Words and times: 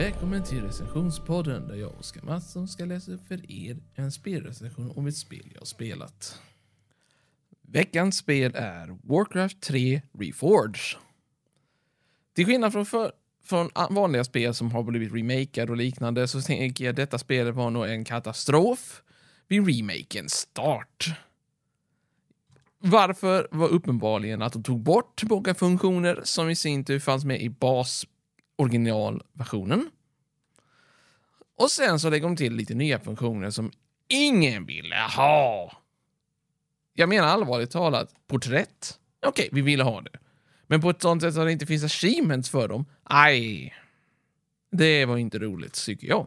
Välkommen 0.00 0.44
till 0.44 0.62
recensionspodden 0.62 1.68
där 1.68 1.74
jag, 1.74 1.98
Oskar 1.98 2.22
Mattsson, 2.22 2.68
ska 2.68 2.84
läsa 2.84 3.12
upp 3.12 3.28
för 3.28 3.52
er 3.52 3.76
en 3.94 4.12
spelrecension 4.12 4.92
om 4.96 5.06
ett 5.06 5.16
spel 5.16 5.50
jag 5.52 5.60
har 5.60 5.66
spelat. 5.66 6.40
Veckans 7.62 8.16
spel 8.16 8.52
är 8.54 8.98
Warcraft 9.02 9.60
3 9.60 10.02
Reforged. 10.18 10.76
Till 12.34 12.46
skillnad 12.46 12.72
från, 12.72 12.86
för, 12.86 13.12
från 13.44 13.70
vanliga 13.90 14.24
spel 14.24 14.54
som 14.54 14.70
har 14.70 14.82
blivit 14.82 15.14
remakade 15.14 15.72
och 15.72 15.78
liknande 15.78 16.28
så 16.28 16.40
tänker 16.40 16.84
jag 16.84 16.90
att 16.90 16.96
detta 16.96 17.18
spelet 17.18 17.54
var 17.54 17.70
nog 17.70 17.86
en 17.86 18.04
katastrof 18.04 19.02
vid 19.48 19.66
remakens 19.66 20.32
start. 20.32 21.14
Varför 22.78 23.48
var 23.50 23.68
uppenbarligen 23.68 24.42
att 24.42 24.52
de 24.52 24.62
tog 24.62 24.80
bort 24.80 25.22
många 25.22 25.54
funktioner 25.54 26.20
som 26.24 26.50
i 26.50 26.56
sin 26.56 26.84
tur 26.84 26.98
fanns 26.98 27.24
med 27.24 27.42
i 27.42 27.48
bas 27.48 28.06
originalversionen. 28.60 29.90
Och 31.56 31.70
sen 31.70 32.00
så 32.00 32.10
lägger 32.10 32.26
de 32.26 32.36
till 32.36 32.54
lite 32.54 32.74
nya 32.74 33.00
funktioner 33.00 33.50
som 33.50 33.72
ingen 34.08 34.66
ville 34.66 34.96
ha. 35.16 35.72
Jag 36.94 37.08
menar 37.08 37.28
allvarligt 37.28 37.70
talat, 37.70 38.14
porträtt. 38.26 38.98
Okej, 39.26 39.30
okay, 39.30 39.48
vi 39.52 39.60
ville 39.60 39.82
ha 39.82 40.00
det. 40.00 40.18
Men 40.66 40.80
på 40.80 40.90
ett 40.90 41.02
sånt 41.02 41.22
sätt 41.22 41.36
att 41.36 41.46
det 41.46 41.52
inte 41.52 41.66
finns 41.66 41.84
achievements 41.84 42.50
för 42.50 42.68
dem. 42.68 42.84
Aj. 43.02 43.74
Det 44.70 45.04
var 45.04 45.16
inte 45.16 45.38
roligt, 45.38 45.84
tycker 45.86 46.08
jag. 46.08 46.26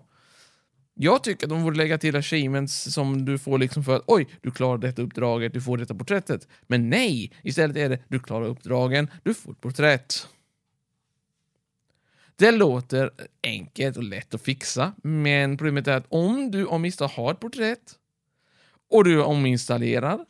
Jag 0.93 1.23
tycker 1.23 1.45
att 1.45 1.49
de 1.49 1.63
borde 1.63 1.77
lägga 1.77 1.97
till 1.97 2.15
achievements 2.15 2.93
som 2.93 3.25
du 3.25 3.37
får 3.37 3.57
liksom 3.57 3.83
för 3.83 3.95
att 3.95 4.03
oj, 4.07 4.27
du 4.41 4.51
klarar 4.51 4.77
detta 4.77 5.01
uppdraget, 5.01 5.53
du 5.53 5.61
får 5.61 5.77
detta 5.77 5.95
porträttet. 5.95 6.47
Men 6.67 6.89
nej, 6.89 7.31
istället 7.43 7.77
är 7.77 7.89
det 7.89 7.99
du 8.07 8.19
klarar 8.19 8.45
uppdragen, 8.45 9.09
du 9.23 9.33
får 9.33 9.51
ett 9.51 9.61
porträtt. 9.61 10.27
Det 12.35 12.51
låter 12.51 13.11
enkelt 13.43 13.97
och 13.97 14.03
lätt 14.03 14.33
att 14.33 14.41
fixa, 14.41 14.93
men 15.03 15.57
problemet 15.57 15.87
är 15.87 15.97
att 15.97 16.05
om 16.09 16.51
du 16.51 16.67
av 16.67 16.79
misstag 16.79 17.07
har 17.07 17.31
ett 17.31 17.39
porträtt 17.39 17.99
och 18.89 19.03
du 19.03 19.23
ominstallerar 19.23 20.25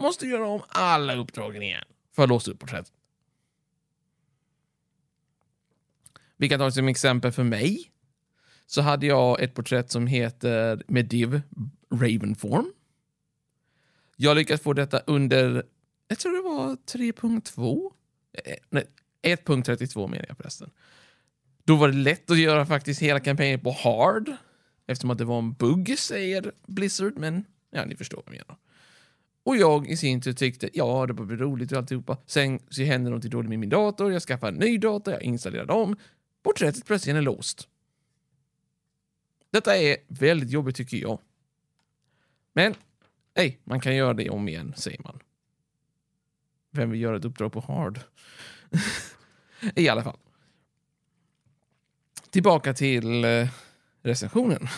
måste 0.00 0.24
du 0.24 0.30
göra 0.30 0.48
om 0.48 0.62
alla 0.68 1.16
uppdragen 1.16 1.62
igen 1.62 1.84
för 2.12 2.22
att 2.22 2.28
låsa 2.28 2.50
upp 2.50 2.58
porträttet. 2.58 2.92
Vi 6.36 6.48
kan 6.48 6.58
ta 6.58 6.70
som 6.70 6.88
exempel 6.88 7.32
för 7.32 7.44
mig. 7.44 7.88
Så 8.66 8.82
hade 8.82 9.06
jag 9.06 9.40
ett 9.40 9.54
porträtt 9.54 9.90
som 9.90 10.06
heter 10.06 10.82
Mediv 10.86 11.40
Ravenform. 11.90 12.72
Jag 14.16 14.36
lyckades 14.36 14.60
få 14.60 14.72
detta 14.72 14.98
under, 14.98 15.66
jag 16.08 16.18
tror 16.18 16.32
det 16.32 16.42
var 16.42 16.76
3.2? 16.76 17.92
Eh, 18.32 18.54
nej, 18.70 18.86
1.32 19.22 20.08
menar 20.08 20.24
jag 20.28 20.36
förresten. 20.36 20.70
Då 21.64 21.76
var 21.76 21.88
det 21.88 21.94
lätt 21.94 22.30
att 22.30 22.38
göra 22.38 22.66
faktiskt 22.66 23.02
hela 23.02 23.20
kampanjen 23.20 23.60
på 23.60 23.70
hard. 23.70 24.32
Eftersom 24.86 25.10
att 25.10 25.18
det 25.18 25.24
var 25.24 25.38
en 25.38 25.52
bugg, 25.52 25.98
säger 25.98 26.52
Blizzard. 26.66 27.18
Men 27.18 27.44
ja, 27.70 27.84
ni 27.84 27.96
förstår 27.96 28.22
vad 28.26 28.34
jag 28.34 28.42
menar. 28.48 28.56
Och 29.44 29.56
jag 29.56 29.88
i 29.88 29.96
sin 29.96 30.20
tur 30.20 30.32
tyckte, 30.32 30.70
ja, 30.72 31.06
det 31.06 31.12
var 31.12 31.26
roligt 31.26 31.72
och 31.72 31.78
alltihopa. 31.78 32.16
Sen 32.26 32.60
så 32.70 32.82
hände 32.82 33.10
något 33.10 33.22
dåligt 33.22 33.48
med 33.48 33.58
min 33.58 33.68
dator, 33.68 34.12
jag 34.12 34.22
skaffade 34.22 34.52
en 34.52 34.58
ny 34.58 34.78
dator, 34.78 35.14
jag 35.14 35.22
installerade 35.22 35.72
om. 35.72 35.96
Porträttet 36.42 36.86
plötsligt 36.86 37.16
är 37.16 37.22
låst. 37.22 37.68
Detta 39.50 39.76
är 39.76 39.96
väldigt 40.08 40.50
jobbigt 40.50 40.76
tycker 40.76 40.96
jag. 40.96 41.20
Men, 42.52 42.74
hej, 43.36 43.60
man 43.64 43.80
kan 43.80 43.96
göra 43.96 44.14
det 44.14 44.30
om 44.30 44.48
igen, 44.48 44.74
säger 44.76 45.02
man. 45.02 45.18
Vem 46.70 46.90
vill 46.90 47.00
göra 47.00 47.16
ett 47.16 47.24
uppdrag 47.24 47.52
på 47.52 47.60
hard? 47.60 48.00
I 49.74 49.88
alla 49.88 50.02
fall. 50.02 50.18
Tillbaka 52.32 52.74
till 52.74 53.24
eh, 53.24 53.48
recensionen. 54.02 54.68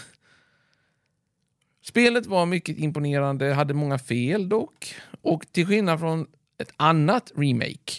Spelet 1.83 2.27
var 2.27 2.47
mycket 2.47 2.79
imponerande, 2.79 3.53
hade 3.53 3.75
många 3.75 3.99
fel 3.99 4.49
dock. 4.49 4.95
Och 5.23 5.53
till 5.53 5.67
skillnad 5.67 6.01
från 6.01 6.27
ett 6.59 6.73
annat 6.77 7.33
remake 7.37 7.93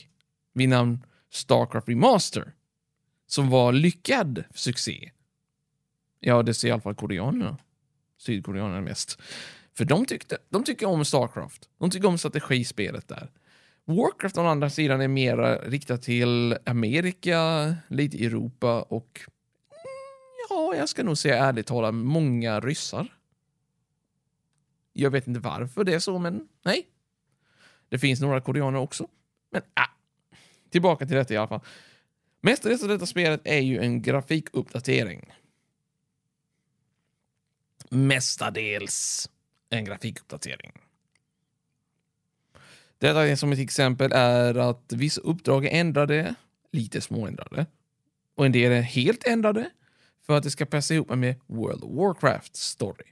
vid 0.53 0.69
namn 0.69 1.05
Starcraft 1.29 1.89
Remaster 1.89 2.53
som 3.27 3.49
var 3.49 3.73
lyckad 3.73 4.43
succé. 4.53 5.11
Ja, 6.19 6.43
det 6.43 6.53
ser 6.53 6.67
i 6.67 6.71
alla 6.71 6.81
fall 6.81 6.95
koreanerna. 6.95 7.57
Sydkoreanerna 8.17 8.81
mest. 8.81 9.21
För 9.73 9.85
de, 9.85 10.05
tyckte, 10.05 10.37
de 10.49 10.63
tycker 10.63 10.85
om 10.85 11.05
Starcraft. 11.05 11.69
De 11.77 11.89
tycker 11.89 12.07
om 12.07 12.17
strategispelet 12.17 13.07
där. 13.07 13.31
Warcraft 13.85 14.37
å 14.37 14.41
andra 14.41 14.69
sidan 14.69 15.01
är 15.01 15.07
mer 15.07 15.69
riktat 15.69 16.01
till 16.01 16.57
Amerika, 16.65 17.75
lite 17.87 18.25
Europa 18.25 18.81
och 18.81 19.21
ja, 20.49 20.75
jag 20.75 20.89
ska 20.89 21.03
nog 21.03 21.17
säga 21.17 21.45
ärligt 21.45 21.67
talat 21.67 21.93
många 21.93 22.59
ryssar. 22.59 23.07
Jag 24.93 25.11
vet 25.11 25.27
inte 25.27 25.39
varför 25.39 25.83
det 25.83 25.93
är 25.93 25.99
så, 25.99 26.19
men 26.19 26.47
nej. 26.65 26.87
Det 27.89 27.99
finns 27.99 28.21
några 28.21 28.41
koreaner 28.41 28.79
också. 28.79 29.07
Men 29.49 29.61
ah. 29.73 29.89
tillbaka 30.69 31.05
till 31.05 31.15
detta 31.15 31.33
i 31.33 31.37
alla 31.37 31.47
fall. 31.47 31.61
Mestadels 32.41 32.83
av 32.83 32.89
detta 32.89 33.05
spelet 33.05 33.41
är 33.43 33.59
ju 33.59 33.79
en 33.79 34.01
grafikuppdatering. 34.01 35.33
Mestadels 37.89 39.29
en 39.69 39.85
grafikuppdatering. 39.85 40.71
Detta 42.97 43.27
är 43.27 43.35
som 43.35 43.51
ett 43.51 43.59
exempel 43.59 44.11
är 44.13 44.55
att 44.55 44.93
vissa 44.93 45.21
uppdrag 45.21 45.65
är 45.65 45.69
ändrade, 45.69 46.35
lite 46.71 47.01
småändrade. 47.01 47.65
Och 48.35 48.45
en 48.45 48.51
del 48.51 48.71
är 48.71 48.81
helt 48.81 49.23
ändrade 49.23 49.69
för 50.25 50.37
att 50.37 50.43
det 50.43 50.51
ska 50.51 50.65
passa 50.65 50.93
ihop 50.93 51.09
med 51.09 51.35
World 51.47 51.83
of 51.83 51.91
Warcraft 51.91 52.55
story. 52.55 53.05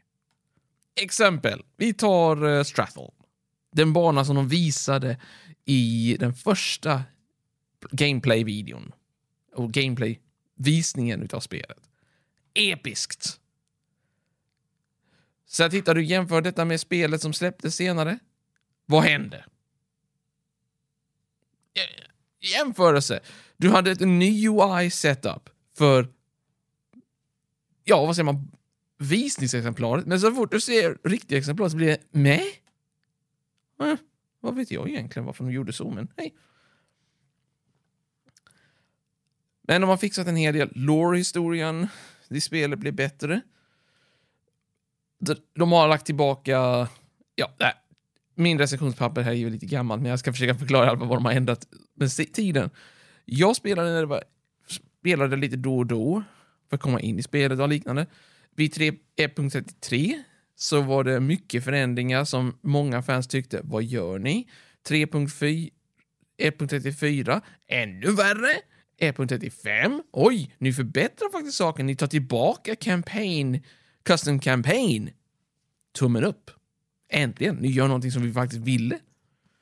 Exempel, 0.96 1.64
vi 1.78 1.94
tar 1.94 2.46
eh, 2.46 2.58
uh, 2.58 2.64
Strathel. 2.64 3.12
Den 3.72 3.94
bana 3.94 4.26
som 4.26 4.36
de 4.36 4.48
visade 4.48 5.20
i 5.66 6.18
den 6.20 6.34
första 6.34 7.04
gameplay-videon 7.92 8.92
och 9.56 9.72
gameplay-visningen 9.72 11.22
utav 11.22 11.40
spelet. 11.40 11.90
Episkt! 12.54 13.40
Så 15.46 15.70
tittar 15.70 15.96
du 15.96 16.04
jämför 16.06 16.42
detta 16.42 16.66
med 16.66 16.80
spelet 16.80 17.22
som 17.22 17.34
släpptes 17.34 17.76
senare. 17.76 18.20
Vad 18.86 19.04
hände? 19.04 19.46
Jämförelse. 22.44 23.20
Du 23.58 23.70
hade 23.70 23.92
ett 23.92 24.00
ny 24.00 24.48
UI-setup 24.48 25.50
för 25.78 26.08
ja, 27.84 28.06
vad 28.06 28.16
säger 28.16 28.26
man, 28.26 28.52
visningsexemplaret. 28.98 30.06
Men 30.06 30.20
så 30.20 30.32
fort 30.32 30.52
du 30.52 30.62
ser 30.62 30.98
riktiga 31.04 31.38
exemplar 31.38 31.70
så 31.70 31.78
blir 31.78 31.88
det 31.88 32.00
med. 32.12 32.42
Eh, 33.82 33.96
vad 34.40 34.56
vet 34.56 34.72
jag 34.72 34.90
egentligen 34.90 35.26
varför 35.26 35.44
de 35.44 35.54
gjorde 35.54 35.74
så, 35.74 35.90
men 35.90 36.08
hej. 36.18 36.34
Men 39.68 39.82
de 39.82 39.90
har 39.90 39.98
fixat 39.98 40.28
en 40.28 40.36
hel 40.36 40.54
del. 40.54 40.72
Lore-historien 40.76 41.88
i 42.30 42.42
spelet 42.42 42.80
blir 42.80 42.92
bättre. 42.92 43.42
De 45.54 45.72
har 45.72 45.88
lagt 45.88 46.06
tillbaka... 46.06 46.88
Ja, 47.36 47.56
nej. 47.60 47.74
Min 48.36 48.60
recensionspapper 48.60 49.22
här 49.22 49.32
är 49.32 49.36
ju 49.36 49.50
lite 49.50 49.66
gammalt, 49.66 50.02
men 50.02 50.10
jag 50.10 50.20
ska 50.20 50.34
försöka 50.34 50.56
förklara 50.56 50.96
vad 50.96 51.18
de 51.18 51.26
har 51.26 51.32
ändrat 51.32 51.68
med 51.94 52.34
tiden. 52.34 52.70
Jag 53.26 53.56
spelade 53.56 53.90
när 53.90 54.00
det 54.00 54.06
var, 54.06 54.24
spelade 55.00 55.36
lite 55.36 55.56
då 55.56 55.78
och 55.78 55.86
då 55.86 56.24
för 56.74 56.76
att 56.76 56.82
komma 56.82 57.00
in 57.00 57.20
i 57.20 57.24
spelet 57.24 57.60
och 57.60 57.70
liknande. 57.70 58.06
Vid 58.56 58.74
1.33 58.74 60.14
eh, 60.14 60.20
så 60.56 60.82
var 60.82 61.04
det 61.04 61.20
mycket 61.20 61.64
förändringar 61.64 62.26
som 62.26 62.58
många 62.62 63.02
fans 63.02 63.28
tyckte, 63.28 63.62
vad 63.64 63.84
gör 63.84 64.20
ni? 64.20 64.50
1.34, 64.90 67.32
eh, 67.32 67.42
ännu 67.68 68.12
värre. 68.12 68.52
Eh, 68.98 69.14
1.35, 69.14 70.02
oj, 70.12 70.56
ni 70.58 70.74
förbättrar 70.74 71.32
faktiskt 71.32 71.58
saken. 71.58 71.86
Ni 71.86 71.96
tar 71.96 72.08
tillbaka 72.08 72.76
campaign, 72.76 73.64
custom 74.04 74.40
campaign. 74.40 75.10
Tummen 75.96 76.24
upp. 76.24 76.52
Äntligen, 77.10 77.56
ni 77.56 77.72
gör 77.72 77.88
någonting 77.88 78.12
som 78.12 78.24
vi 78.24 78.34
faktiskt 78.34 78.62
ville. 78.62 79.00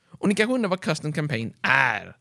Och 0.08 0.28
ni 0.28 0.34
kanske 0.34 0.54
undrar 0.54 0.70
vad 0.70 0.80
custom 0.80 1.12
campaign 1.12 1.54
är? 1.62 2.16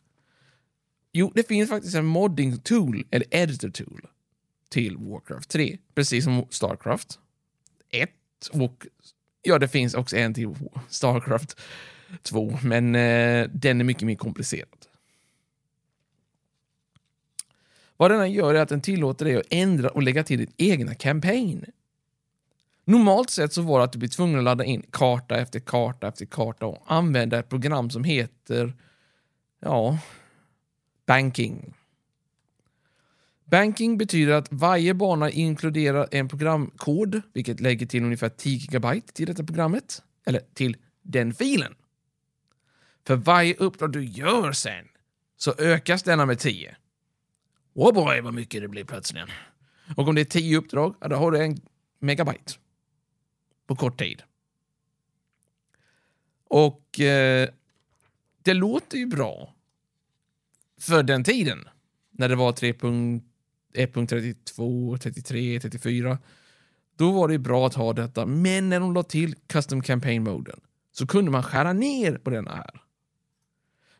Jo, 1.14 1.32
det 1.36 1.48
finns 1.48 1.70
faktiskt 1.70 1.96
en 1.96 2.06
modding 2.06 2.58
tool, 2.58 3.04
eller 3.12 3.28
editor 3.32 3.70
tool, 3.70 4.08
till 4.72 4.98
Warcraft 4.98 5.50
3. 5.50 5.78
Precis 5.96 6.24
som 6.24 6.46
Starcraft 6.50 7.20
1 7.90 8.10
och 8.52 8.88
ja, 9.42 9.60
det 9.60 9.68
finns 9.68 9.94
också 9.94 10.18
en 10.18 10.34
till 10.34 10.56
Starcraft 10.88 11.60
2, 12.22 12.60
men 12.64 12.96
eh, 12.96 13.50
den 13.54 13.80
är 13.80 13.84
mycket 13.84 14.04
mer 14.04 14.16
komplicerad. 14.16 14.86
Vad 17.98 18.12
den 18.12 18.32
gör 18.32 18.56
är 18.56 18.62
att 18.62 18.70
den 18.70 18.82
tillåter 18.82 19.26
dig 19.26 19.36
att 19.36 19.46
ändra 19.50 19.90
och 19.90 20.04
lägga 20.04 20.24
till 20.24 20.40
ditt 20.40 20.54
egna 20.58 20.96
campaign. 20.96 21.66
Normalt 22.86 23.30
sett 23.30 23.54
så 23.54 23.62
var 23.62 23.80
det 23.80 23.84
att 23.84 23.94
du 23.94 24.00
blir 24.00 24.10
tvungen 24.10 24.38
att 24.38 24.44
ladda 24.44 24.64
in 24.64 24.86
karta 24.92 25.38
efter 25.38 25.60
karta 25.60 26.08
efter 26.08 26.26
karta 26.26 26.66
och 26.66 26.84
använda 26.86 27.40
ett 27.40 27.50
program 27.50 27.90
som 27.90 28.04
heter, 28.04 28.74
ja, 29.60 30.00
banking. 31.06 31.74
Banking 33.52 33.98
betyder 33.98 34.34
att 34.34 34.48
varje 34.52 34.94
bana 34.94 35.30
inkluderar 35.30 36.08
en 36.12 36.28
programkod, 36.28 37.22
vilket 37.34 37.60
lägger 37.60 37.86
till 37.86 38.04
ungefär 38.04 38.30
10 38.30 38.68
GB 38.68 39.02
till 39.14 39.28
detta 39.28 39.44
programmet, 39.44 40.04
eller 40.26 40.42
till 40.54 40.78
den 41.02 41.34
filen. 41.34 41.76
För 43.08 43.16
varje 43.16 43.56
uppdrag 43.56 43.92
du 43.92 44.06
gör 44.06 44.52
sen 44.52 44.88
så 45.38 45.54
ökas 45.58 46.04
denna 46.04 46.26
med 46.26 46.40
10. 46.40 46.76
Oh 47.74 47.94
boy, 47.94 48.22
vad 48.22 48.34
mycket 48.34 48.62
det 48.62 48.68
blir 48.68 48.84
plötsligen. 48.84 49.30
Och 49.96 50.08
om 50.08 50.16
det 50.16 50.22
är 50.22 50.26
10 50.26 50.58
uppdrag, 50.58 50.96
ja, 51.02 51.08
då 51.08 51.16
har 51.16 51.32
du 51.32 51.44
en 51.44 51.62
megabyte 52.00 52.54
på 53.68 53.76
kort 53.76 54.00
tid. 54.00 54.24
Och 56.48 57.00
eh, 57.00 57.50
det 58.44 58.54
låter 58.54 58.98
ju 58.98 59.06
bra 59.06 59.56
för 60.80 61.04
den 61.04 61.24
tiden. 61.24 61.70
När 62.12 62.30
det 62.30 62.36
var 62.36 62.52
1.32, 63.74 64.98
33, 64.98 65.60
34. 65.60 66.18
Då 66.96 67.12
var 67.12 67.28
det 67.28 67.40
bra 67.40 67.68
att 67.68 67.74
ha 67.74 67.94
detta. 67.94 68.26
Men 68.26 68.70
när 68.70 68.80
de 68.80 68.94
la 68.94 69.04
till 69.04 69.36
Custom 69.36 69.82
Campaign-moden 69.82 70.60
så 70.92 71.08
kunde 71.08 71.32
man 71.32 71.44
skära 71.44 71.74
ner 71.74 72.18
på 72.18 72.30
denna 72.30 72.56
här. 72.56 72.82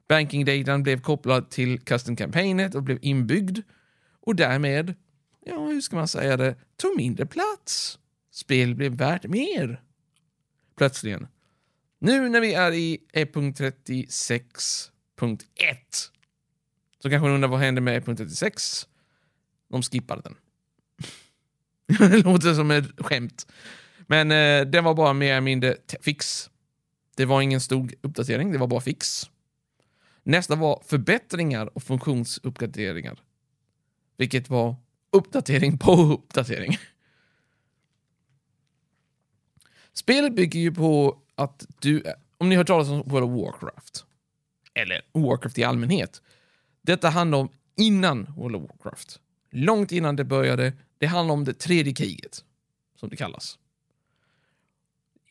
Banking-datan 0.08 0.84
blev 0.84 1.02
kopplad 1.02 1.50
till 1.50 1.80
Custom 1.80 2.16
Campaignet 2.16 2.76
och 2.76 2.84
blev 2.84 3.00
inbyggd 3.02 3.60
och 4.22 4.36
därmed, 4.36 4.96
ja, 5.46 5.68
hur 5.68 5.82
ska 5.82 5.96
man 5.96 6.08
säga 6.08 6.38
det, 6.38 6.56
tog 6.78 6.98
mindre 6.98 7.26
plats. 7.26 8.00
Spel 8.32 8.76
blev 8.76 8.92
värt 8.92 9.26
mer. 9.26 9.82
Plötsligen. 10.78 11.28
Nu 12.00 12.30
när 12.30 12.42
vi 12.42 12.54
är 12.54 12.72
i 12.72 13.00
1.36.1 13.14 15.38
så 17.00 17.10
kanske 17.10 17.28
ni 17.28 17.34
undrar 17.34 17.50
vad 17.50 17.60
hände 17.60 17.82
med 17.82 18.04
1.36? 18.04 18.88
De 19.72 19.82
skippade 19.82 20.22
den. 20.22 20.36
det 22.12 22.18
låter 22.18 22.54
som 22.54 22.72
ett 22.72 22.86
skämt. 22.98 23.48
Men 24.08 24.32
eh, 24.32 24.72
den 24.72 24.84
var 24.84 24.94
bara 24.94 25.14
mer 25.14 25.32
eller 25.32 25.42
mindre 25.42 25.78
fix. 26.02 26.50
Det 27.16 27.26
var 27.26 27.42
ingen 27.42 27.62
stor 27.62 27.92
uppdatering, 28.02 28.52
det 28.52 28.58
var 28.58 28.68
bara 28.68 28.82
fix. 28.82 29.30
Nästa 30.24 30.56
var 30.56 30.84
förbättringar 30.86 31.78
och 31.78 31.84
funktionsuppgraderingar. 31.84 33.20
Vilket 34.18 34.50
var 34.50 34.76
uppdatering 35.12 35.78
på 35.78 35.92
uppdatering. 35.92 36.78
Spelet 39.94 40.36
bygger 40.36 40.60
ju 40.60 40.72
på 40.74 41.18
att 41.36 41.68
du, 41.82 42.04
om 42.38 42.50
ni 42.50 42.56
har 42.56 42.60
hört 42.60 42.68
talas 42.68 42.90
om 42.90 43.04
World 43.06 43.26
of 43.26 43.32
Warcraft, 43.32 44.06
eller 44.74 45.02
Warcraft 45.12 45.58
i 45.58 45.64
allmänhet. 45.64 46.22
Detta 46.82 47.10
handlar 47.10 47.38
om 47.38 47.50
innan 47.78 48.34
World 48.38 48.56
of 48.56 48.62
Warcraft. 48.62 49.20
Långt 49.52 49.92
innan 49.92 50.16
det 50.16 50.24
började. 50.24 50.74
Det 50.98 51.06
handlar 51.06 51.34
om 51.34 51.44
det 51.44 51.54
tredje 51.54 51.94
kriget, 51.94 52.44
som 52.96 53.10
det 53.10 53.16
kallas. 53.16 53.60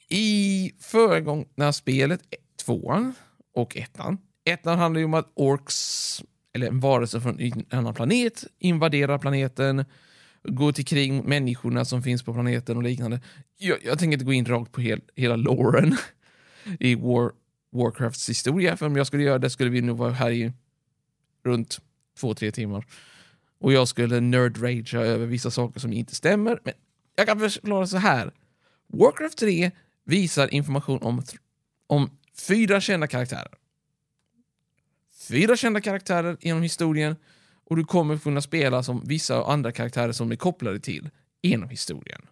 I 0.09 0.73
föregångna 0.79 1.73
spelet, 1.73 2.21
tvåan 2.65 3.15
och 3.55 3.77
ettan, 3.77 4.19
ettan 4.45 4.79
handlar 4.79 4.99
ju 4.99 5.05
om 5.05 5.15
att 5.15 5.33
orks, 5.35 6.23
eller 6.53 6.67
en 6.67 6.81
varelse 6.81 7.21
från 7.21 7.41
en 7.41 7.67
annan 7.71 7.95
planet, 7.95 8.45
invaderar 8.59 9.19
planeten, 9.19 9.85
går 10.43 10.73
till 10.73 10.85
krig 10.85 11.13
mot 11.13 11.27
människorna 11.27 11.85
som 11.85 12.03
finns 12.03 12.23
på 12.23 12.33
planeten 12.33 12.77
och 12.77 12.83
liknande. 12.83 13.21
Jag, 13.57 13.79
jag 13.85 13.99
tänker 13.99 14.13
inte 14.13 14.25
gå 14.25 14.33
in 14.33 14.47
rakt 14.47 14.73
på 14.73 14.81
hel, 14.81 15.01
hela 15.17 15.37
loren 15.37 15.97
i 16.81 16.95
War, 16.95 17.33
Warcrafts 17.73 18.29
historia, 18.29 18.77
för 18.77 18.87
om 18.87 18.97
jag 18.97 19.07
skulle 19.07 19.23
göra 19.23 19.39
det 19.39 19.51
skulle 19.51 19.71
vi 19.71 19.81
nog 19.81 19.99
vara 19.99 20.13
här 20.13 20.31
i 20.31 20.53
runt 21.45 21.81
två, 22.21 22.35
tre 22.35 22.53
timmar. 22.53 22.87
Och 23.61 23.73
jag 23.73 23.89
skulle 23.89 24.21
nerd-ragea 24.21 25.01
över 25.01 25.27
vissa 25.27 25.51
saker 25.51 25.81
som 25.81 25.93
inte 25.93 26.15
stämmer. 26.15 26.61
Men 26.65 26.75
jag 27.17 27.27
kan 27.27 27.41
förklara 27.41 27.87
så 27.87 27.97
här. 27.97 28.33
Warcraft 28.87 29.39
3 29.39 29.71
visar 30.05 30.55
information 30.55 31.03
om, 31.03 31.23
om 31.87 32.11
fyra 32.49 32.81
kända 32.81 33.07
karaktärer. 33.07 33.55
Fyra 35.29 35.57
kända 35.57 35.81
karaktärer 35.81 36.37
genom 36.41 36.63
historien 36.63 37.17
och 37.65 37.77
du 37.77 37.85
kommer 37.85 38.19
kunna 38.19 38.41
spela 38.41 38.83
som 38.83 39.05
vissa 39.05 39.45
andra 39.45 39.73
karaktärer 39.73 40.13
som 40.13 40.33
är 40.33 40.37
kopplade 40.37 40.81
till 40.81 41.11
genom 41.43 41.69
historien. 41.69 42.27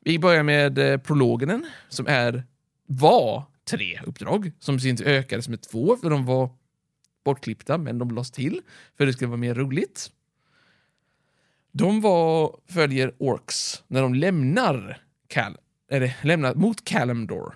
Vi 0.00 0.18
börjar 0.18 0.42
med 0.42 0.78
eh, 0.78 0.98
prologen 0.98 1.66
som 1.88 2.06
är 2.06 2.44
var 2.86 3.42
tre 3.64 4.00
uppdrag 4.06 4.52
som 4.58 4.80
sin 4.80 5.02
ökades 5.02 5.48
med 5.48 5.62
två 5.62 5.96
för 5.96 6.10
de 6.10 6.26
var 6.26 6.50
bortklippta 7.24 7.78
men 7.78 7.98
de 7.98 8.10
lades 8.10 8.30
till 8.30 8.60
för 8.96 9.06
det 9.06 9.12
skulle 9.12 9.28
vara 9.28 9.38
mer 9.40 9.54
roligt. 9.54 10.10
De 11.72 12.00
var, 12.00 12.60
följer 12.66 13.14
Orks 13.18 13.82
när 13.86 14.02
de 14.02 14.14
lämnar, 14.14 15.02
Cal, 15.28 15.56
eller, 15.90 16.16
lämnar 16.22 16.54
mot 16.54 16.84
Kalimdor 16.84 17.54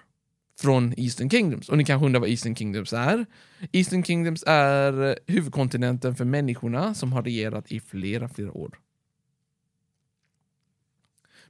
från 0.61 0.95
Eastern 0.97 1.31
Kingdoms. 1.31 1.69
Och 1.69 1.79
ni 1.79 1.85
kanske 1.85 2.07
undrar 2.07 2.21
vad 2.21 2.29
Eastern 2.29 2.57
Kingdoms 2.57 2.93
är? 2.93 3.27
Eastern 3.73 4.05
Kingdoms 4.05 4.45
är 4.47 5.19
huvudkontinenten 5.27 6.17
för 6.17 6.25
människorna 6.25 6.95
som 6.95 7.13
har 7.13 7.23
regerat 7.23 7.73
i 7.73 7.81
flera, 7.81 8.29
flera 8.29 8.53
år. 8.53 8.79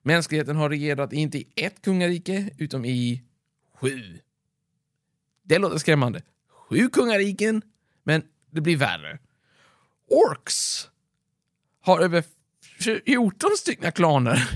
Mänskligheten 0.02 0.56
har 0.56 0.70
regerat 0.70 1.12
inte 1.12 1.38
i 1.38 1.48
ett 1.56 1.82
kungarike, 1.82 2.50
utom 2.58 2.84
i 2.84 3.22
sju. 3.74 4.18
Det 5.42 5.58
låter 5.58 5.78
skrämmande. 5.78 6.22
Sju 6.48 6.88
kungariken, 6.88 7.62
men 8.08 8.22
det 8.50 8.60
blir 8.60 8.76
värre. 8.76 9.18
Orks 10.06 10.88
har 11.80 12.00
över 12.00 12.24
14 13.04 13.50
stycken 13.58 13.92
klaner. 13.92 14.48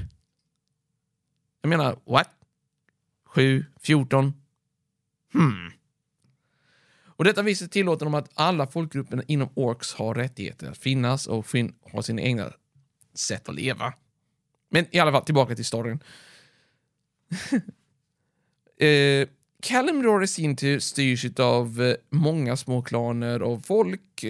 Jag 1.60 1.68
menar, 1.68 1.98
what? 2.04 2.28
7, 3.24 3.64
14, 3.80 4.34
Hmm. 5.32 5.70
Och 7.06 7.24
detta 7.24 7.42
viset 7.42 7.70
tillåter 7.70 8.06
dem 8.06 8.14
att 8.14 8.30
alla 8.34 8.66
folkgrupperna 8.66 9.22
inom 9.26 9.48
Orks 9.54 9.94
har 9.94 10.14
rättigheter 10.14 10.70
att 10.70 10.78
finnas 10.78 11.26
och 11.26 11.46
fin 11.46 11.74
ha 11.80 12.02
sina 12.02 12.22
egna 12.22 12.52
sätt 13.14 13.48
att 13.48 13.54
leva. 13.54 13.94
Men 14.68 14.86
i 14.90 14.98
alla 14.98 15.12
fall, 15.12 15.24
tillbaka 15.24 15.54
till 15.54 15.64
storyn. 15.64 16.02
eh, 18.78 19.28
Kalimdor 19.62 20.24
i 20.24 20.26
sin 20.26 20.56
tur 20.56 20.78
styrs 20.78 21.38
av 21.38 21.82
eh, 21.82 21.94
många 22.10 22.56
små 22.56 22.82
klaner 22.82 23.40
av 23.40 23.60
folk 23.60 24.24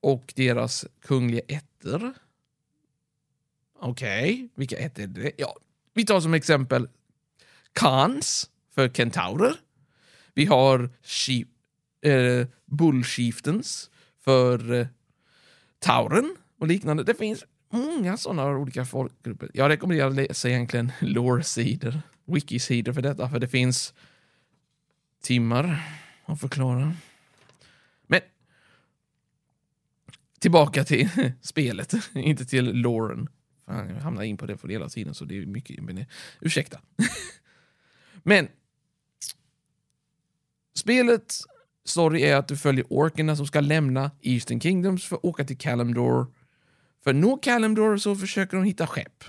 och 0.00 0.32
deras 0.36 0.86
kungliga 1.00 1.42
ätter. 1.48 2.12
Okej, 3.78 4.34
okay. 4.34 4.48
vilka 4.54 4.76
ätter 4.76 5.02
är 5.02 5.06
det? 5.06 5.32
Ja, 5.36 5.56
vi 5.94 6.04
tar 6.04 6.20
som 6.20 6.34
exempel 6.34 6.88
Khans 7.72 8.50
för 8.74 8.88
kentaurer. 8.88 9.54
Vi 10.34 10.44
har 10.44 10.90
sheep, 11.02 11.48
eh, 12.00 12.46
för 14.24 14.72
eh, 14.72 14.86
tauren 15.78 16.36
och 16.58 16.66
liknande. 16.66 17.02
Det 17.04 17.14
finns 17.14 17.44
många 17.70 18.16
sådana 18.16 18.46
olika 18.46 18.84
folkgrupper. 18.84 19.50
Jag 19.54 19.68
rekommenderar 19.68 20.08
att 20.08 20.16
läsa 20.16 20.48
egentligen 20.48 20.92
lore-sidor, 21.00 22.00
wiki-sidor 22.24 22.92
för 22.92 23.02
detta, 23.02 23.28
för 23.28 23.38
det 23.38 23.48
finns 23.48 23.94
timmar 25.26 25.82
att 26.24 26.40
förklara. 26.40 26.92
Men 28.06 28.20
tillbaka 30.38 30.84
till 30.84 31.08
spelet, 31.40 31.94
inte 32.14 32.44
till 32.44 32.82
Lauren. 32.82 33.28
Fan, 33.66 33.88
jag 33.88 33.96
hamnar 33.96 34.22
in 34.22 34.36
på 34.36 34.46
det 34.46 34.56
för 34.56 34.68
hela 34.68 34.88
tiden, 34.88 35.14
så 35.14 35.24
det 35.24 35.38
är 35.38 35.46
mycket... 35.46 35.84
Men, 35.84 35.98
eh, 35.98 36.06
ursäkta. 36.40 36.80
men 38.22 38.48
Spelets 40.78 41.44
story 41.84 42.22
är 42.22 42.36
att 42.36 42.48
du 42.48 42.56
följer 42.56 42.86
orkerna 42.90 43.36
som 43.36 43.46
ska 43.46 43.60
lämna 43.60 44.10
Eastern 44.22 44.60
Kingdoms 44.60 45.04
för 45.04 45.16
att 45.16 45.24
åka 45.24 45.44
till 45.44 45.58
Kalimdor. 45.58 46.26
För 47.04 47.10
att 47.10 47.16
nå 47.16 47.36
Kalimdor 47.36 47.96
så 47.96 48.16
försöker 48.16 48.56
de 48.56 48.64
hitta 48.64 48.86
skepp. 48.86 49.24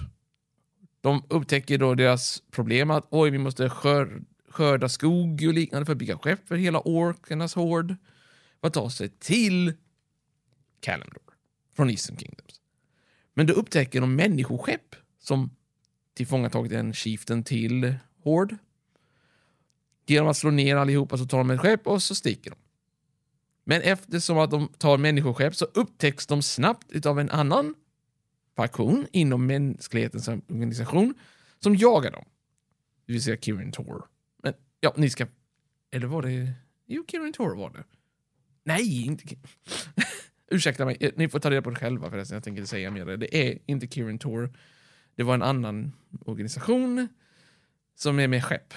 De 1.01 1.23
upptäcker 1.29 1.77
då 1.77 1.95
deras 1.95 2.43
problem 2.51 2.91
att 2.91 3.07
oj, 3.09 3.29
vi 3.29 3.37
måste 3.37 3.69
skörda 3.69 4.23
skörda 4.47 4.89
skog 4.89 5.43
och 5.47 5.53
liknande 5.53 5.85
för 5.85 5.91
att 5.91 5.97
bygga 5.97 6.17
skepp 6.17 6.47
för 6.47 6.55
hela 6.55 6.79
orkernas 6.79 7.55
hord. 7.55 7.95
För 8.61 8.67
att 8.67 8.73
ta 8.73 8.89
sig 8.89 9.09
till 9.09 9.73
Kalimdor 10.79 11.23
från 11.75 11.89
Eastern 11.89 12.17
Kingdoms. 12.17 12.61
Men 13.33 13.47
då 13.47 13.53
upptäcker 13.53 14.01
de 14.01 14.15
människoskepp 14.15 14.95
som 15.19 15.49
tillfångatagit 16.13 16.71
en 16.71 16.93
chieften 16.93 17.43
till 17.43 17.95
Hord 18.23 18.55
Genom 20.09 20.27
att 20.27 20.37
slå 20.37 20.51
ner 20.51 20.75
allihopa 20.75 21.17
så 21.17 21.25
tar 21.25 21.37
de 21.37 21.49
ett 21.49 21.59
skepp 21.59 21.87
och 21.87 22.03
så 22.03 22.15
sticker 22.15 22.49
de. 22.49 22.57
Men 23.63 23.81
eftersom 23.81 24.37
att 24.37 24.51
de 24.51 24.67
tar 24.67 24.97
människoskepp 24.97 25.55
så 25.55 25.65
upptäcks 25.65 26.27
de 26.27 26.41
snabbt 26.41 27.05
av 27.05 27.19
en 27.19 27.29
annan 27.29 27.75
faktion 28.55 29.07
inom 29.11 29.45
mänsklighetens 29.45 30.27
organisation 30.27 31.13
som 31.59 31.75
jagar 31.75 32.11
dem. 32.11 32.25
Det 33.05 33.13
vill 33.13 33.23
säga 33.23 33.37
Kirin 33.37 33.71
Tor. 33.71 34.07
Ja, 34.79 34.93
ni 34.97 35.09
ska... 35.09 35.27
Eller 35.91 36.07
var 36.07 36.21
det... 36.21 36.53
Jo, 36.85 37.05
Kirin 37.07 37.33
Tor 37.33 37.55
var 37.55 37.69
det. 37.69 37.83
Nej, 38.63 39.05
inte... 39.05 39.23
Ursäkta 40.47 40.85
mig, 40.85 40.97
eh, 40.99 41.11
ni 41.15 41.29
får 41.29 41.39
ta 41.39 41.51
reda 41.51 41.61
på 41.61 41.69
det 41.69 41.75
själva 41.75 42.09
förresten. 42.09 42.35
Jag 42.35 42.43
tänker 42.43 42.61
inte 42.61 42.69
säga 42.69 42.91
mer. 42.91 43.05
Det 43.05 43.35
är 43.35 43.59
inte 43.65 43.87
Kirin 43.87 44.19
Tour. 44.19 44.53
Det 45.15 45.23
var 45.23 45.33
en 45.33 45.41
annan 45.41 45.91
organisation 46.25 47.07
som 47.95 48.19
är 48.19 48.27
med 48.27 48.43
skepp. 48.43 48.73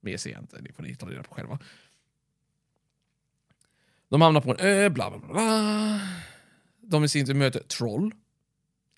Mer 0.00 0.16
ser 0.16 0.30
jag 0.30 0.40
inte, 0.40 0.60
det 0.60 0.72
får 0.72 0.82
ni 0.82 0.94
ta 0.94 1.10
reda 1.10 1.22
på 1.22 1.34
själva. 1.34 1.58
De 4.08 4.20
hamnar 4.20 4.40
på 4.40 4.50
en 4.50 4.56
ö, 4.60 4.90
bla 4.90 5.10
bla 5.10 5.18
bla. 5.18 6.00
De 6.80 7.04
i 7.04 7.08
sin 7.08 7.26
tur 7.26 7.34
möter 7.34 7.60
Troll. 7.60 8.14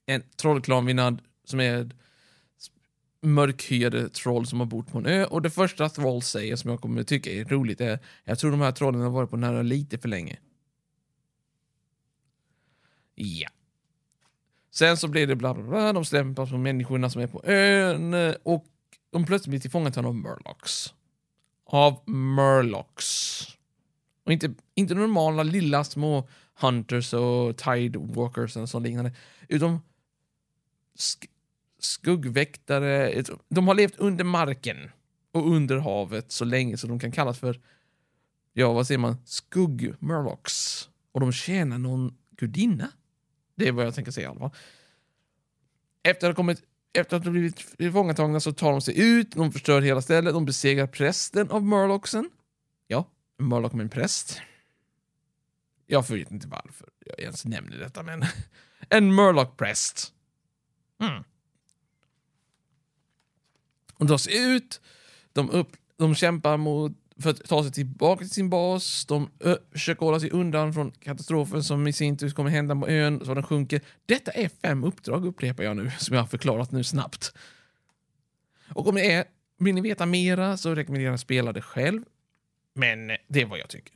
En 0.07 0.23
trollklanvinnad 0.37 1.23
som 1.45 1.61
är 1.61 1.91
mörkhyade 3.27 4.09
troll 4.09 4.47
som 4.47 4.61
har 4.61 4.67
bott 4.67 4.93
på 4.93 4.99
en 4.99 5.07
ö. 5.07 5.25
Och 5.25 5.43
det 5.43 5.51
första 5.51 5.89
Thrall 5.89 6.23
säger, 6.23 6.57
som 6.57 6.71
jag 6.71 6.81
kommer 6.81 7.01
att 7.01 7.07
tycka 7.07 7.33
är 7.33 7.45
roligt, 7.45 7.81
är 7.81 7.99
jag 8.25 8.39
tror 8.39 8.51
de 8.51 8.61
här 8.61 8.73
trollen 8.73 9.01
har 9.01 9.11
varit 9.11 9.31
på 9.31 9.37
nära 9.37 9.63
lite 9.63 9.99
för 9.99 10.09
länge. 10.09 10.37
Ja. 13.15 13.49
Sen 14.71 14.97
så 14.97 15.09
blir 15.09 15.27
det 15.27 15.37
bla 15.37 15.55
bla 15.55 15.65
bla, 15.65 15.93
de 15.93 16.05
stämplas 16.05 16.51
på 16.51 16.59
människorna 16.59 17.11
som 17.11 17.23
är 17.23 17.27
på 17.27 17.45
ön 17.45 18.15
eh, 18.15 18.35
och 18.43 18.67
de 19.11 19.27
plötsligt 19.27 19.51
blir 19.51 19.61
tillfångatagna 19.61 20.09
av 20.09 20.15
Murlocs. 20.15 20.95
Av 21.65 22.09
Murlocs. 22.11 23.43
Och 24.25 24.33
inte, 24.33 24.55
inte 24.75 24.95
normala 24.95 25.43
lilla 25.43 25.85
små 25.85 26.29
Hunters 26.55 27.15
och 27.15 27.57
Tide 27.57 27.99
Walkers 27.99 28.57
och 28.57 28.69
sånt 28.69 28.87
liknande. 28.87 29.13
Utan 29.49 29.81
skuggväktare. 31.79 33.23
De 33.49 33.69
har 33.69 33.75
levt 33.75 33.97
under 33.97 34.25
marken 34.25 34.91
och 35.33 35.51
under 35.51 35.77
havet 35.77 36.33
så 36.33 36.45
länge 36.45 36.77
så 36.77 36.87
de 36.87 36.99
kan 36.99 37.13
kallas 37.13 37.39
för, 37.39 37.61
ja 38.53 38.73
vad 38.73 38.87
säger 38.87 38.99
man, 38.99 39.17
skuggmurlocs. 39.25 40.89
Och 41.13 41.21
de 41.21 41.33
tjänar 41.33 41.79
någon 41.79 42.17
gudinna. 42.31 42.89
Det 43.55 43.69
är 43.69 43.73
vad 43.73 43.87
jag 43.87 43.95
tänker 43.95 44.13
säga 44.13 44.27
i 44.27 44.31
alla 44.31 44.41
fall. 44.41 44.55
Efter 46.03 46.27
att 46.27 46.37
ha 46.37 46.37
kommit 46.37 46.63
efter 46.97 47.17
att 47.17 47.25
de 47.25 47.31
blivit 47.31 47.77
tillfångatagna 47.79 48.41
så 48.41 48.53
tar 48.53 48.71
de 48.73 48.81
sig 48.81 49.01
ut, 49.01 49.31
de 49.31 49.53
förstör 49.53 49.81
hela 49.81 50.03
stället, 50.03 50.35
de 50.35 50.45
besegrar 50.45 50.87
prästen 50.87 51.51
av 51.51 51.65
Murlocksen. 51.65 52.31
Ja, 52.87 53.11
Murlock 53.39 53.73
med 53.73 53.85
en 53.85 53.89
präst. 53.89 54.41
Jag 55.87 56.11
vet 56.11 56.31
inte 56.31 56.49
varför 56.49 56.89
jag 57.07 57.21
ens 57.21 57.45
nämner 57.45 57.79
detta, 57.79 58.03
men 58.03 58.25
en 58.89 59.15
Murloc-präst. 59.15 60.13
Mm. 61.01 61.25
De 63.99 64.07
dras 64.07 64.23
sig 64.23 64.55
ut, 64.55 64.81
de, 65.33 65.51
upp, 65.51 65.77
de 65.97 66.15
kämpar 66.15 66.57
mot, 66.57 66.93
för 67.19 67.31
att 67.31 67.45
ta 67.45 67.63
sig 67.63 67.73
tillbaka 67.73 68.19
till 68.19 68.31
sin 68.31 68.51
bas, 68.51 69.07
de 69.07 69.31
ö, 69.41 69.57
försöker 69.73 70.07
hålla 70.07 70.21
sig 70.21 70.31
undan 70.31 70.75
från 70.75 70.91
katastrofen 70.91 71.65
som 71.65 71.87
i 71.87 71.93
sin 71.93 72.17
tur 72.17 72.31
kommer 72.31 72.51
hända 72.51 72.77
på 72.77 72.89
ön 72.89 73.25
så 73.25 73.35
den 73.35 73.43
sjunker. 73.43 73.81
Detta 74.07 74.31
är 74.31 74.49
fem 74.49 74.85
uppdrag 74.85 75.27
upprepar 75.27 75.65
jag 75.65 75.77
nu, 75.77 75.91
som 75.99 76.15
jag 76.15 76.23
har 76.23 76.29
förklarat 76.29 76.73
nu 76.73 76.85
snabbt. 76.85 77.35
Och 78.69 78.87
om 78.87 78.95
det 78.95 79.13
är, 79.13 79.25
vill 79.59 79.75
ni 79.75 79.81
veta 79.81 80.07
mera 80.07 80.57
så 80.57 80.75
rekommenderar 80.75 81.09
jag 81.09 81.15
att 81.15 81.21
spela 81.21 81.53
det 81.53 81.63
själv. 81.63 82.03
Men 82.75 83.07
det 83.29 83.43
är 83.43 83.47
vad 83.47 83.59
jag 83.59 83.69
tycker. 83.69 83.93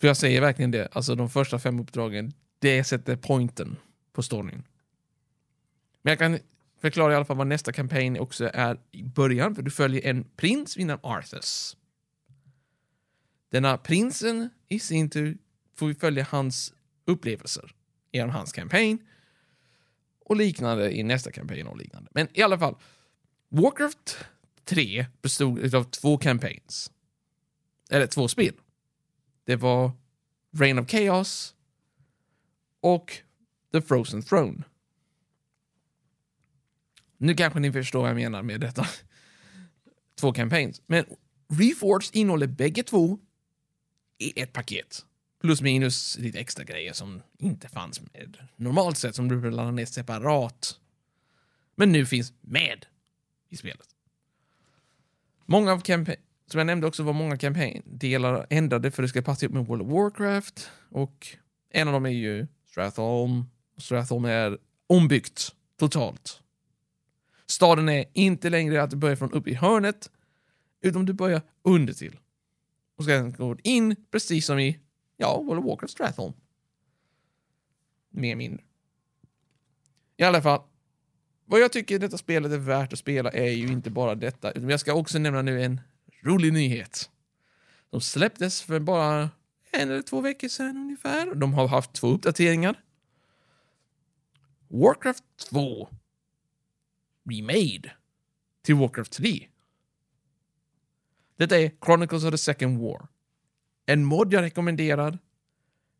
För 0.00 0.06
jag 0.06 0.16
säger 0.16 0.40
verkligen 0.40 0.70
det, 0.70 0.88
alltså 0.92 1.14
de 1.14 1.30
första 1.30 1.58
fem 1.58 1.80
uppdragen, 1.80 2.32
det 2.58 2.84
sätter 2.84 3.16
pointen 3.16 3.76
på 4.12 4.22
storyn. 4.22 4.62
Men 6.02 6.10
jag 6.10 6.18
kan 6.18 6.38
förklara 6.86 7.12
i 7.12 7.16
alla 7.16 7.24
fall 7.24 7.36
vad 7.36 7.46
nästa 7.46 7.72
kampanj 7.72 8.20
också 8.20 8.50
är 8.54 8.80
i 8.90 9.02
början, 9.02 9.54
för 9.54 9.62
du 9.62 9.70
följer 9.70 10.10
en 10.10 10.24
prins 10.24 10.76
vid 10.76 10.86
namn 10.86 11.00
Arthas. 11.02 11.76
Denna 13.50 13.78
prinsen 13.78 14.50
i 14.68 14.78
sin 14.78 15.10
tur 15.10 15.38
får 15.76 15.86
vi 15.86 15.94
följa 15.94 16.26
hans 16.30 16.74
upplevelser 17.04 17.74
genom 18.12 18.30
hans 18.30 18.52
kampanj 18.52 18.98
och 20.24 20.36
liknande 20.36 20.96
i 20.96 21.02
nästa 21.02 21.32
kampanj 21.32 21.64
och 21.64 21.76
liknande. 21.76 22.10
Men 22.14 22.28
i 22.32 22.42
alla 22.42 22.58
fall, 22.58 22.76
Warcraft 23.48 24.16
3 24.64 25.06
bestod 25.22 25.74
av 25.74 25.84
två 25.84 26.18
campaigns. 26.18 26.92
Eller 27.90 28.06
två 28.06 28.28
spel. 28.28 28.54
Det 29.44 29.56
var 29.56 29.90
Reign 30.58 30.78
of 30.78 30.90
Chaos 30.90 31.54
och 32.80 33.12
The 33.72 33.80
Frozen 33.80 34.22
Throne. 34.22 34.62
Nu 37.18 37.34
kanske 37.34 37.60
ni 37.60 37.72
förstår 37.72 38.00
vad 38.00 38.10
jag 38.10 38.16
menar 38.16 38.42
med 38.42 38.60
detta. 38.60 38.86
Två 40.20 40.32
campaigns. 40.32 40.82
Men 40.86 41.04
Reforged 41.48 42.10
innehåller 42.16 42.46
bägge 42.46 42.82
två 42.82 43.18
i 44.18 44.40
ett 44.42 44.52
paket. 44.52 45.04
Plus 45.40 45.62
minus 45.62 46.18
lite 46.18 46.38
extra 46.38 46.64
grejer 46.64 46.92
som 46.92 47.22
inte 47.38 47.68
fanns 47.68 48.00
med 48.00 48.36
normalt 48.56 48.98
sett, 48.98 49.14
som 49.14 49.28
du 49.28 49.36
behöver 49.36 49.56
ladda 49.56 49.70
ner 49.70 49.86
separat. 49.86 50.80
Men 51.74 51.92
nu 51.92 52.06
finns 52.06 52.32
med 52.40 52.86
i 53.48 53.56
spelet. 53.56 53.88
Många 55.46 55.72
av 55.72 55.80
campaign 55.80 56.20
som 56.46 56.58
jag 56.58 56.66
nämnde 56.66 56.86
också 56.86 57.02
var 57.02 57.12
många 57.12 57.38
campaign-delar 57.38 58.46
ändrade 58.50 58.90
för 58.90 59.02
att 59.02 59.04
det 59.04 59.08
ska 59.08 59.22
passa 59.22 59.46
ihop 59.46 59.54
med 59.54 59.66
World 59.66 59.82
of 59.82 59.88
Warcraft. 59.88 60.70
Och 60.90 61.26
en 61.70 61.88
av 61.88 61.94
dem 61.94 62.06
är 62.06 62.10
ju 62.10 62.46
Stratholm. 62.70 63.44
Stratholm 63.78 64.24
är 64.24 64.58
ombyggt 64.86 65.54
totalt. 65.78 66.42
Staden 67.46 67.88
är 67.88 68.04
inte 68.12 68.50
längre 68.50 68.82
att 68.82 68.90
du 68.90 68.96
börjar 68.96 69.16
från 69.16 69.32
uppe 69.32 69.50
i 69.50 69.54
hörnet, 69.54 70.10
utan 70.80 71.06
du 71.06 71.12
börjar 71.12 71.42
under 71.62 71.92
till. 71.92 72.18
Och 72.96 73.04
ska 73.04 73.20
gå 73.22 73.56
in 73.62 73.96
precis 74.10 74.46
som 74.46 74.58
i, 74.58 74.80
ja, 75.16 75.42
World 75.42 75.58
of 75.58 75.64
Warcraft 75.64 75.92
Stratholm. 75.92 76.32
Mer 78.10 78.28
eller 78.28 78.36
mindre. 78.36 78.64
I 80.16 80.22
alla 80.22 80.42
fall, 80.42 80.60
vad 81.44 81.60
jag 81.60 81.72
tycker 81.72 81.98
detta 81.98 82.18
spelet 82.18 82.52
är 82.52 82.58
värt 82.58 82.92
att 82.92 82.98
spela 82.98 83.30
är 83.30 83.50
ju 83.50 83.66
inte 83.68 83.90
bara 83.90 84.14
detta, 84.14 84.50
utan 84.50 84.68
jag 84.68 84.80
ska 84.80 84.94
också 84.94 85.18
nämna 85.18 85.42
nu 85.42 85.62
en 85.62 85.80
rolig 86.22 86.52
nyhet. 86.52 87.10
De 87.90 88.00
släpptes 88.00 88.62
för 88.62 88.80
bara 88.80 89.30
en 89.70 89.90
eller 89.90 90.02
två 90.02 90.20
veckor 90.20 90.48
sedan 90.48 90.76
ungefär. 90.76 91.34
De 91.34 91.54
har 91.54 91.68
haft 91.68 91.92
två 91.92 92.08
uppdateringar. 92.08 92.82
Warcraft 94.68 95.24
2 95.50 95.88
Remade 97.30 97.92
till 98.62 98.74
Warcraft 98.74 99.12
3. 99.12 99.48
Detta 101.36 101.58
är 101.58 101.72
Chronicles 101.84 102.24
of 102.24 102.30
the 102.30 102.38
Second 102.38 102.78
War. 102.80 103.08
En 103.86 104.04
mod 104.04 104.32
jag 104.32 104.42
rekommenderar. 104.42 105.18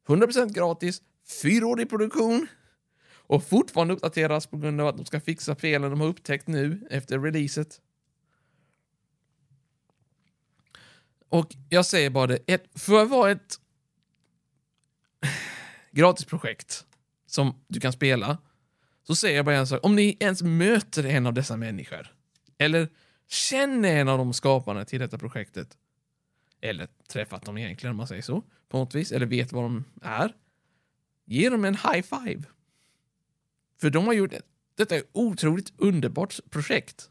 100% 0.06 0.52
gratis, 0.52 1.02
fyraårig 1.42 1.90
produktion 1.90 2.46
och 3.08 3.44
fortfarande 3.44 3.94
uppdateras 3.94 4.46
på 4.46 4.56
grund 4.56 4.80
av 4.80 4.86
att 4.86 4.96
de 4.96 5.06
ska 5.06 5.20
fixa 5.20 5.56
felen 5.56 5.90
de 5.90 6.00
har 6.00 6.08
upptäckt 6.08 6.46
nu 6.46 6.86
efter 6.90 7.18
releaset. 7.18 7.80
Och 11.28 11.56
jag 11.68 11.86
säger 11.86 12.10
bara 12.10 12.26
det, 12.26 12.38
ett, 12.46 12.80
för 12.80 13.02
att 13.02 13.10
vara 13.10 13.30
ett 13.30 13.60
gratisprojekt 15.90 16.86
som 17.26 17.64
du 17.68 17.80
kan 17.80 17.92
spela 17.92 18.38
så 19.06 19.16
säger 19.16 19.36
jag 19.36 19.44
bara 19.44 19.56
en 19.56 19.66
sak. 19.66 19.80
Om 19.82 19.96
ni 19.96 20.16
ens 20.20 20.42
möter 20.42 21.04
en 21.04 21.26
av 21.26 21.34
dessa 21.34 21.56
människor 21.56 22.14
eller 22.58 22.88
känner 23.28 23.96
en 23.96 24.08
av 24.08 24.18
de 24.18 24.32
skaparna 24.32 24.84
till 24.84 25.00
detta 25.00 25.18
projektet 25.18 25.76
eller 26.60 26.88
träffat 27.08 27.44
dem 27.44 27.58
egentligen 27.58 27.90
om 27.90 27.96
man 27.96 28.08
säger 28.08 28.22
så 28.22 28.42
på 28.68 28.78
något 28.78 28.94
vis 28.94 29.12
eller 29.12 29.26
vet 29.26 29.52
vad 29.52 29.64
de 29.64 29.84
är. 30.02 30.34
Ge 31.24 31.50
dem 31.50 31.64
en 31.64 31.74
high 31.74 32.02
five. 32.02 32.42
För 33.80 33.90
de 33.90 34.06
har 34.06 34.12
gjort 34.12 34.32
ett, 34.32 34.46
Detta 34.74 34.94
är 34.94 34.98
ett 34.98 35.10
otroligt 35.12 35.72
underbart 35.76 36.40
projekt. 36.50 37.10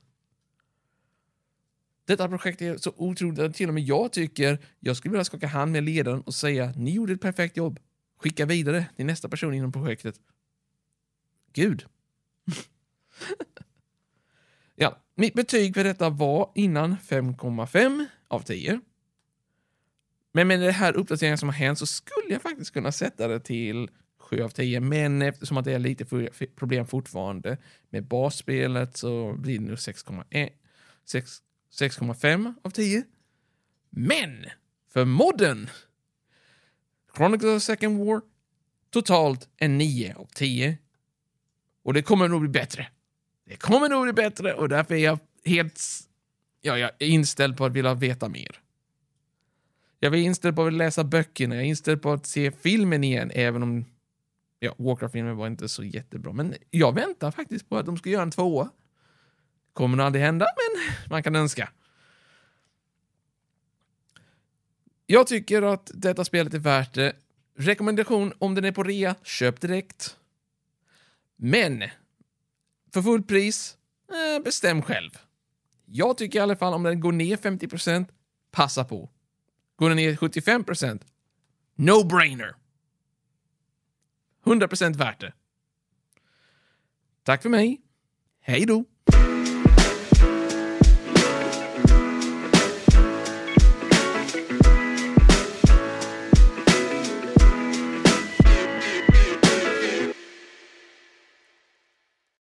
Detta 2.05 2.29
projekt 2.29 2.61
är 2.61 2.77
så 2.77 2.93
otroligt 2.97 3.39
att 3.39 3.55
till 3.55 3.67
och 3.67 3.73
med 3.73 3.83
jag 3.83 4.11
tycker 4.11 4.59
jag 4.79 4.97
skulle 4.97 5.11
vilja 5.11 5.25
skaka 5.25 5.47
hand 5.47 5.71
med 5.71 5.83
ledaren 5.83 6.21
och 6.21 6.33
säga 6.33 6.73
ni 6.75 6.91
gjorde 6.91 7.13
ett 7.13 7.21
perfekt 7.21 7.57
jobb. 7.57 7.79
Skicka 8.17 8.45
vidare 8.45 8.85
till 8.95 9.05
nästa 9.05 9.29
person 9.29 9.53
inom 9.53 9.71
projektet. 9.71 10.15
Gud. 11.55 11.85
ja, 14.75 15.01
mitt 15.15 15.33
betyg 15.33 15.73
för 15.73 15.83
detta 15.83 16.09
var 16.09 16.51
innan 16.55 16.97
5,5 16.97 18.05
av 18.27 18.39
10. 18.39 18.79
Men 20.31 20.47
med 20.47 20.59
den 20.59 20.73
här 20.73 20.93
uppdateringen 20.93 21.37
som 21.37 21.49
har 21.49 21.53
hänt 21.53 21.79
så 21.79 21.85
skulle 21.85 22.29
jag 22.29 22.41
faktiskt 22.41 22.73
kunna 22.73 22.91
sätta 22.91 23.27
det 23.27 23.39
till 23.39 23.89
7 24.19 24.41
av 24.41 24.49
10. 24.49 24.79
Men 24.79 25.21
eftersom 25.21 25.57
att 25.57 25.65
det 25.65 25.73
är 25.73 25.79
lite 25.79 26.05
problem 26.55 26.87
fortfarande 26.87 27.57
med 27.89 28.07
basspelet 28.07 28.97
så 28.97 29.33
blir 29.33 29.59
det 29.59 29.65
nu 29.65 29.75
6,5 29.75 32.53
av 32.61 32.69
10. 32.69 33.03
Men 33.89 34.45
för 34.89 35.05
modden 35.05 35.69
Chronicles 37.15 37.55
of 37.55 37.63
Second 37.63 38.05
War 38.05 38.21
totalt 38.89 39.49
en 39.57 39.77
9 39.77 40.15
av 40.17 40.25
10. 40.25 40.77
Och 41.85 41.93
det 41.93 42.01
kommer 42.01 42.27
nog 42.27 42.41
bli 42.41 42.49
bättre. 42.49 42.87
Det 43.45 43.55
kommer 43.55 43.89
nog 43.89 44.03
bli 44.03 44.13
bättre 44.13 44.53
och 44.53 44.69
därför 44.69 44.93
är 44.95 44.99
jag 44.99 45.19
helt 45.45 45.79
ja, 46.61 46.77
jag 46.77 46.91
är 46.99 47.07
inställd 47.07 47.57
på 47.57 47.65
att 47.65 47.73
vilja 47.73 47.93
veta 47.93 48.29
mer. 48.29 48.59
Jag 49.99 50.13
är 50.13 50.17
inställd 50.17 50.55
på 50.55 50.65
att 50.65 50.73
läsa 50.73 51.03
böckerna, 51.03 51.55
jag 51.55 51.63
är 51.63 51.67
inställd 51.67 52.01
på 52.01 52.11
att 52.11 52.25
se 52.25 52.51
filmen 52.51 53.03
igen, 53.03 53.31
även 53.33 53.63
om 53.63 53.85
ja, 54.59 54.75
Warcraft-filmen 54.77 55.37
var 55.37 55.47
inte 55.47 55.69
så 55.69 55.83
jättebra. 55.83 56.33
Men 56.33 56.55
jag 56.69 56.95
väntar 56.95 57.31
faktiskt 57.31 57.69
på 57.69 57.77
att 57.77 57.85
de 57.85 57.97
ska 57.97 58.09
göra 58.09 58.23
en 58.23 58.31
tvåa. 58.31 58.69
Kommer 59.73 59.97
nog 59.97 60.05
aldrig 60.05 60.23
hända, 60.23 60.45
men 60.45 61.09
man 61.09 61.23
kan 61.23 61.35
önska. 61.35 61.69
Jag 65.05 65.27
tycker 65.27 65.61
att 65.61 65.91
detta 65.93 66.25
spelet 66.25 66.53
är 66.53 66.59
värt 66.59 66.93
det. 66.93 67.13
Rekommendation 67.57 68.33
om 68.37 68.55
den 68.55 68.65
är 68.65 68.71
på 68.71 68.83
rea, 68.83 69.15
köp 69.23 69.61
direkt. 69.61 70.17
Men 71.35 71.83
för 72.93 73.01
fullt 73.01 73.27
pris, 73.27 73.77
eh, 74.09 74.43
bestäm 74.43 74.81
själv. 74.81 75.09
Jag 75.85 76.17
tycker 76.17 76.39
i 76.39 76.41
alla 76.41 76.55
fall 76.55 76.73
om 76.73 76.83
den 76.83 76.99
går 76.99 77.11
ner 77.11 77.37
50% 77.37 78.09
passa 78.51 78.83
på. 78.83 79.09
Går 79.75 79.89
den 79.89 79.95
ner 79.95 80.15
75% 80.15 81.05
no-brainer. 81.75 82.53
100 84.45 84.67
värt 84.95 85.19
det. 85.19 85.33
Tack 87.23 87.41
för 87.41 87.49
mig. 87.49 87.81
Hej 88.39 88.65
då! 88.65 88.85